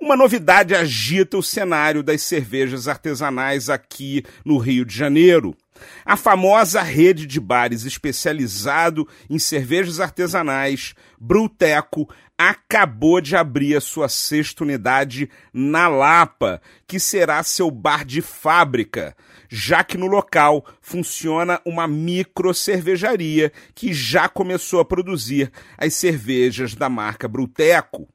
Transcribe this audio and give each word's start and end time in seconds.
Uma 0.00 0.14
novidade 0.16 0.74
agita 0.74 1.38
o 1.38 1.42
cenário 1.42 2.02
das 2.02 2.22
cervejas 2.22 2.86
artesanais 2.86 3.70
aqui 3.70 4.22
no 4.44 4.58
Rio 4.58 4.84
de 4.84 4.94
Janeiro. 4.94 5.56
A 6.04 6.16
famosa 6.16 6.82
rede 6.82 7.26
de 7.26 7.40
bares 7.40 7.84
especializado 7.84 9.08
em 9.28 9.38
cervejas 9.38 9.98
artesanais, 9.98 10.94
Bruteco, 11.18 12.08
acabou 12.36 13.20
de 13.20 13.34
abrir 13.34 13.76
a 13.76 13.80
sua 13.80 14.08
sexta 14.08 14.64
unidade 14.64 15.30
na 15.52 15.88
Lapa, 15.88 16.60
que 16.86 17.00
será 17.00 17.42
seu 17.42 17.70
bar 17.70 18.04
de 18.04 18.20
fábrica, 18.20 19.16
já 19.48 19.82
que 19.82 19.96
no 19.96 20.06
local 20.06 20.64
funciona 20.80 21.60
uma 21.64 21.88
micro 21.88 22.52
cervejaria 22.52 23.50
que 23.74 23.94
já 23.94 24.28
começou 24.28 24.80
a 24.80 24.84
produzir 24.84 25.50
as 25.78 25.94
cervejas 25.94 26.74
da 26.74 26.88
marca 26.88 27.26
Bruteco. 27.26 28.06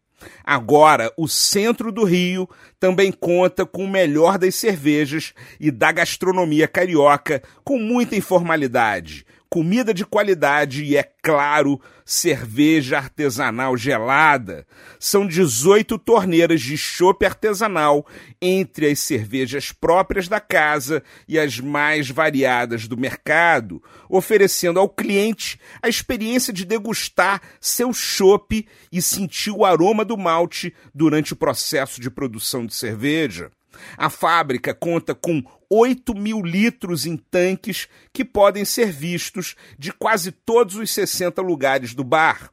Agora, 0.43 1.11
o 1.17 1.27
centro 1.27 1.91
do 1.91 2.03
Rio 2.03 2.49
também 2.79 3.11
conta 3.11 3.65
com 3.65 3.85
o 3.85 3.89
melhor 3.89 4.37
das 4.37 4.55
cervejas 4.55 5.33
e 5.59 5.71
da 5.71 5.91
gastronomia 5.91 6.67
carioca, 6.67 7.41
com 7.63 7.77
muita 7.77 8.15
informalidade, 8.15 9.25
comida 9.53 9.93
de 9.93 10.05
qualidade 10.05 10.81
e, 10.85 10.95
é 10.95 11.03
claro, 11.03 11.77
cerveja 12.05 12.97
artesanal 12.97 13.75
gelada. 13.75 14.65
São 14.97 15.27
18 15.27 15.99
torneiras 15.99 16.61
de 16.61 16.77
chopp 16.77 17.25
artesanal 17.25 18.07
entre 18.41 18.89
as 18.89 18.99
cervejas 18.99 19.73
próprias 19.73 20.29
da 20.29 20.39
casa 20.39 21.03
e 21.27 21.37
as 21.37 21.59
mais 21.59 22.09
variadas 22.09 22.87
do 22.87 22.95
mercado, 22.95 23.83
oferecendo 24.07 24.79
ao 24.79 24.87
cliente 24.87 25.59
a 25.81 25.89
experiência 25.89 26.53
de 26.53 26.63
degustar 26.63 27.41
seu 27.59 27.91
chopp 27.91 28.65
e 28.89 29.01
sentir 29.01 29.51
o 29.51 29.65
aroma 29.65 30.05
do 30.05 30.17
malte 30.17 30.73
durante 30.95 31.33
o 31.33 31.35
processo 31.35 31.99
de 31.99 32.09
produção 32.09 32.65
de 32.65 32.73
cerveja. 32.73 33.51
A 33.97 34.09
fábrica 34.09 34.73
conta 34.73 35.15
com 35.15 35.43
8 35.69 36.13
mil 36.15 36.41
litros 36.41 37.05
em 37.05 37.15
tanques 37.15 37.87
que 38.11 38.25
podem 38.25 38.65
ser 38.65 38.91
vistos 38.91 39.55
de 39.77 39.91
quase 39.91 40.31
todos 40.31 40.75
os 40.75 40.91
60 40.91 41.41
lugares 41.41 41.93
do 41.93 42.03
bar. 42.03 42.51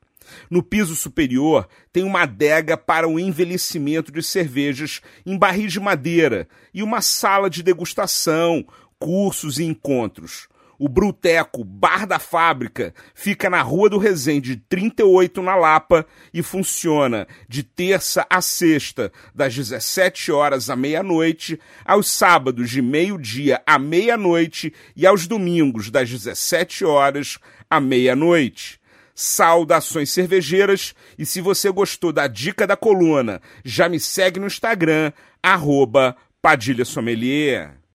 No 0.51 0.63
piso 0.63 0.95
superior 0.95 1.69
tem 1.93 2.05
uma 2.05 2.23
adega 2.23 2.77
para 2.77 3.09
o 3.09 3.19
envelhecimento 3.19 4.13
de 4.13 4.23
cervejas 4.23 5.01
em 5.25 5.37
barris 5.37 5.73
de 5.73 5.81
madeira 5.81 6.49
e 6.73 6.83
uma 6.83 7.01
sala 7.01 7.49
de 7.49 7.63
degustação, 7.63 8.65
cursos 8.99 9.59
e 9.59 9.65
encontros. 9.65 10.49
O 10.79 10.89
Bruteco 10.89 11.65
Bar 11.65 12.07
da 12.07 12.21
Fábrica 12.21 12.95
fica 13.13 13.51
na 13.51 13.61
Rua 13.63 13.91
do 13.91 13.99
Resende 13.99 14.55
38 14.69 15.43
na 15.43 15.57
Lapa 15.57 16.07
e 16.33 16.41
funciona 16.41 17.27
de 17.49 17.65
terça 17.65 18.25
a 18.31 18.41
sexta, 18.41 19.11
das 19.35 19.53
17 19.57 20.31
horas 20.31 20.71
à 20.71 20.77
meia-noite, 20.77 21.59
aos 21.85 22.09
sábados 22.09 22.71
de 22.71 22.81
meio-dia 22.81 23.61
à 23.67 23.77
meia-noite 23.77 24.73
e 24.95 25.05
aos 25.05 25.27
domingos 25.27 25.91
das 25.91 26.09
17 26.09 26.85
horas 26.85 27.39
à 27.69 27.81
meia-noite. 27.81 28.81
Saudações 29.13 30.11
cervejeiras 30.11 30.95
e 31.19 31.27
se 31.27 31.41
você 31.41 31.73
gostou 31.73 32.13
da 32.13 32.29
dica 32.29 32.69
da 32.69 32.77
coluna, 32.77 33.43
já 33.65 33.89
me 33.89 33.99
segue 33.99 34.39
no 34.39 34.47
Instagram, 34.47 35.13
arroba 35.43 36.15
Padilha 36.41 36.85
Sommelier. 36.85 37.79